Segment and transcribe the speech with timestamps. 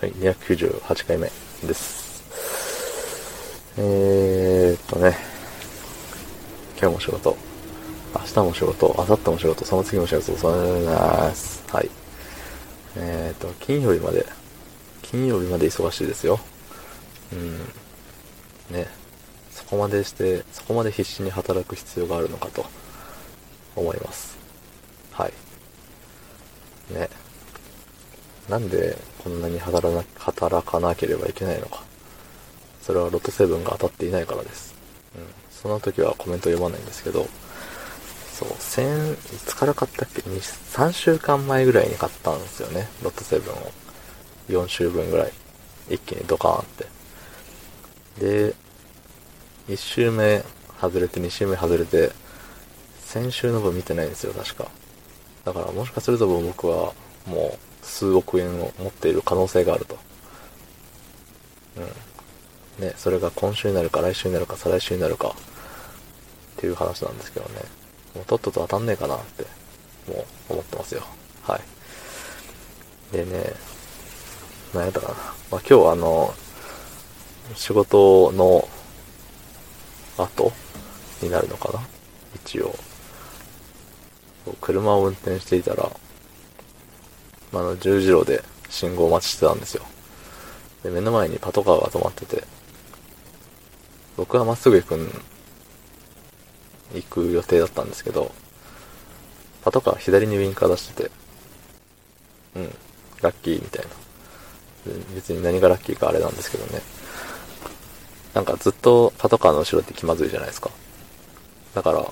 [0.00, 1.30] はい、298回目
[1.62, 2.24] です。
[3.76, 5.14] えーっとね、
[6.80, 7.36] 今日も仕事、
[8.14, 11.62] 明日も仕事、明後日も仕事、その次も仕事、そうます。
[11.68, 11.90] はい。
[12.96, 14.24] えーっと、金曜日まで、
[15.02, 16.40] 金曜日まで忙しいですよ。
[17.34, 17.58] うん。
[18.74, 18.86] ね。
[19.50, 22.64] そこまでして、そこまで必死に働く必要があるのかと
[23.76, 24.38] 思います。
[25.12, 25.32] はい。
[26.94, 27.19] ね。
[28.50, 31.84] なんでこんなに働な働かなければいけないのか。
[32.82, 34.74] それはロト7が当たっていないからです。
[35.16, 35.22] うん。
[35.50, 37.28] その時はコメント読まないんですけど、
[38.32, 39.16] そう、先、い
[39.46, 42.88] つから買ったっけ？2, ?3 週間前ぐらいに買ったんですよね。
[43.02, 43.72] ロト7を。
[44.48, 45.32] 4週分ぐらい。
[45.88, 46.86] 一気にドカーンって。
[48.18, 48.54] で、
[49.68, 50.42] 1週目
[50.80, 52.10] 外れて2週目外れて、
[53.04, 54.68] 先週の分見てないんですよ、確か。
[55.44, 56.92] だからもしかすると僕は
[57.26, 59.98] もう数億円を持っている可能性があると。
[62.78, 62.86] うん。
[62.86, 65.32] ね、それが今週になるか来週になるか再来週になるかっ
[66.56, 67.60] ていう話なんですけどね。
[68.14, 69.44] もうとっとと当たんねえかなって、
[70.10, 71.02] もう思ってますよ。
[71.42, 71.56] は
[73.12, 73.16] い。
[73.16, 73.52] でね、
[74.72, 75.14] 何やったかな。
[75.50, 76.34] まあ、今日あの、
[77.54, 78.68] 仕事の
[80.16, 80.52] 後
[81.22, 81.80] になるのかな
[82.34, 82.74] 一応。
[84.60, 85.90] 車を運転していたら、
[87.52, 89.84] あの、十字路で信号待ちしてたんですよ。
[90.82, 92.44] で、目の前にパトカーが止まってて、
[94.16, 95.22] 僕はまっすぐ行くん、
[96.94, 98.32] 行く予定だったんですけど、
[99.62, 101.10] パトカー左にウインカー出してて、
[102.56, 102.74] うん、
[103.22, 103.90] ラッキーみたいな。
[105.14, 106.80] 別に何がラッキーかあれなんですけどね。
[108.32, 110.70] なんかずっとパトカーの後ろって気まずいじゃないですか。
[111.74, 112.04] だから、あ、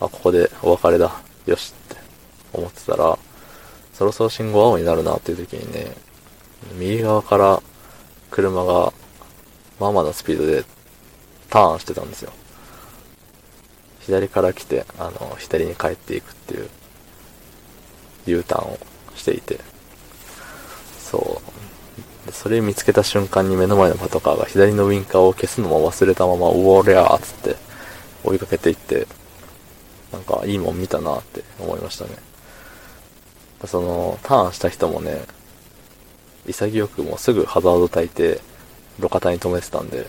[0.00, 1.10] ここでお別れだ。
[1.46, 2.00] よしって
[2.52, 3.18] 思ってたら、
[4.00, 5.92] そろそろ信号青になるなっていう時にね、
[6.78, 7.62] 右側から
[8.30, 8.94] 車が
[9.78, 10.64] まあまあのスピードで
[11.50, 12.32] ターンしてたんですよ。
[14.00, 16.68] 左から来て、あの、左に帰っていくっていう
[18.24, 18.78] U ターンを
[19.16, 19.60] していて、
[20.98, 21.42] そ
[22.26, 22.32] う。
[22.32, 27.56] それ見つけた瞬間に目の前のパトカーが左のウインカーを消すのも忘れたまま、うおりゃーっつって
[28.24, 29.06] 追いかけていって、
[30.10, 32.29] なんかいいもん見たなって思いましたね。
[33.66, 35.22] その、ターンした人もね、
[36.46, 38.40] 潔くもうすぐハザード焚いて、
[38.98, 40.06] 路肩に止めてたんで、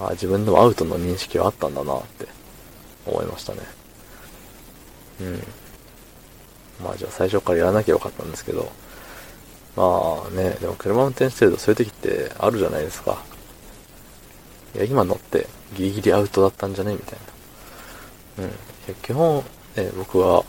[0.00, 2.26] あ自分でもアウトの認識はあったんだなって
[3.06, 3.60] 思いましたね。
[5.20, 5.42] うん。
[6.82, 8.72] まあじゃあ最初からやらなきゃよかったんですけど、
[9.76, 13.22] まあね、でも車運転してるとそういう時ってあるじゃないですか。
[14.74, 16.94] いや、今乗ってギリギリアウトだったんじゃね？
[16.94, 17.18] みたい
[18.38, 18.44] な。
[18.44, 18.50] うん。
[18.50, 18.54] い
[18.88, 19.44] や基本、
[19.76, 20.44] ね、僕は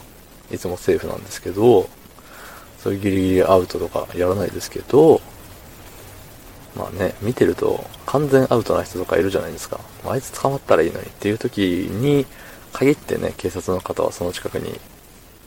[0.51, 1.89] いつもセーフなんですけど、
[2.79, 5.21] そういうギリギリアウトとかやらないですけど、
[6.75, 9.79] まあね、見てると完全アウトな人とかいるじゃないですか。
[10.05, 12.25] あいつ捕まったらいいのにっていう時に
[12.73, 14.79] 限ってね、警察の方はその近くに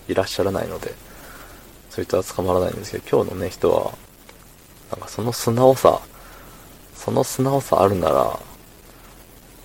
[0.09, 0.95] いらっしゃらないので、
[1.91, 3.93] そういったは捕まらないんですけど、今日のね、人は、
[4.91, 6.01] なんかその素直さ、
[6.95, 8.39] その素直さあるなら、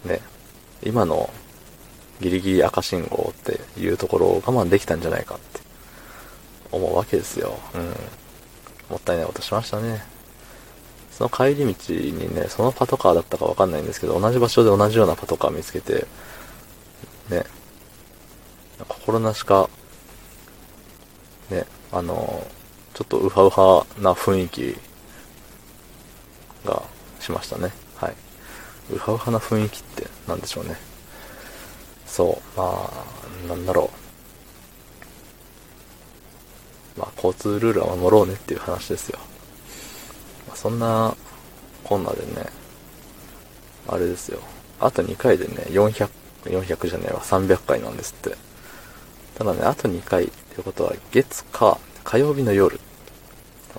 [0.05, 0.19] ね、
[0.83, 1.29] 今の
[2.21, 5.59] ギリギリ赤信号っていうところを我慢できたんじゃないかって
[6.71, 7.57] 思うわけですよ。
[7.75, 7.81] うん。
[8.89, 10.03] もったいないことしましたね。
[11.11, 16.07] その帰り道にね、そのパトカーだったかわかんないんですけど、同じ場所で同じようなパトカー見つけて、
[17.29, 17.43] ね、
[18.87, 19.69] 心なしか、
[21.49, 22.47] ね、あの、
[22.93, 24.75] ちょっとウハウハな雰囲気
[26.65, 26.83] が
[27.19, 27.71] しましたね。
[27.95, 28.13] はい。
[28.91, 30.92] ウハウハな雰囲気って何でしょうね。
[32.13, 33.89] そう、まあ、なんだろ
[36.95, 36.99] う。
[36.99, 39.17] まあ、交通ルールは守ろうねっていう話ですよ。
[40.47, 41.15] まあ、そんな、
[41.83, 42.45] こんなでね、
[43.87, 44.41] あれですよ。
[44.79, 46.07] あと2回でね、400、
[46.43, 48.37] 400じゃねえわ、300回なんですって。
[49.35, 52.79] ただね、あと2回っていうことは、月、火、火曜日の夜。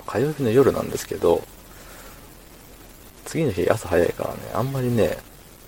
[0.05, 1.41] 火曜日の夜なんですけど、
[3.23, 5.19] 次の日朝早いからね、あんまりね、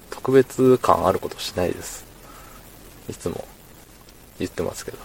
[0.09, 2.06] 特別感あることしないです。
[3.09, 3.43] いつも
[4.39, 4.97] 言ってますけど。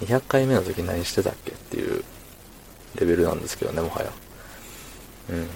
[0.00, 2.02] 200回目の時何してたっけっていう
[2.96, 4.12] レベルなんですけどね、もはや。
[5.30, 5.48] うん。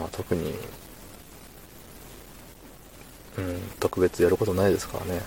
[0.00, 0.54] まあ特に、
[3.38, 5.22] うん、特別やることないですからね。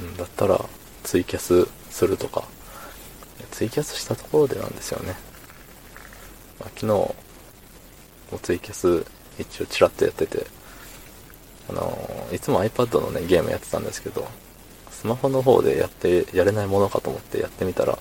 [0.00, 0.64] うん、だったら、
[1.02, 2.44] ツイキャスするとか。
[3.50, 5.16] ツイキャスしたところでなんですよね。
[6.60, 7.14] まあ、昨日、も
[8.42, 9.04] ツイキャス
[9.38, 10.46] 一応チラッとやってて、
[11.68, 14.26] あのいつも iPad のね、ゲームやってたんですけど、
[14.90, 17.98] スマホの方でやって、やれないものかと思ってやってみたら、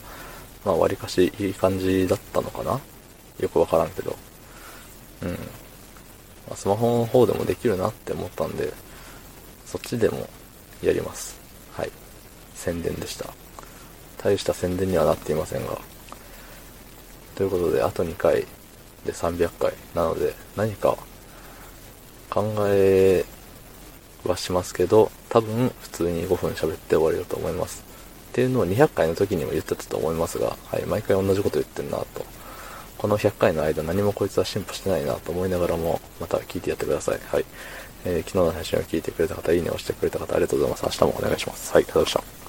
[0.65, 2.79] まあ、割かしいい感じだったのかな？
[3.39, 4.15] よくわからんけど。
[5.23, 5.37] うん。
[6.49, 8.73] ま、スマホの方でもできるなって思ったんで、
[9.65, 10.27] そっちでも
[10.81, 11.39] やります。
[11.73, 11.91] はい。
[12.55, 13.27] 宣伝でした。
[14.17, 15.77] 大した宣伝にはなっていませんが。
[17.35, 18.45] ということで、あと2回
[19.05, 20.97] で300回なので、何か
[22.29, 23.23] 考え
[24.29, 27.83] はしますけど、多分普通に5分喋って終わりだと思います。
[28.31, 32.25] っていうのを200回の時にも言ってたと思いますが、はい、毎回同じこと言ってんなと。
[32.97, 37.19] この100回の間何もこいつは進歩してないなと思いながらも、また聞いてやってください。
[37.27, 37.45] はい。
[38.05, 41.01] えー、昨日の配信を聞いてくれた方、いいねをしてくれた方、ありがとうございます。
[41.01, 41.73] 明日もお願いします。
[41.73, 42.46] はい、ありがとうございました。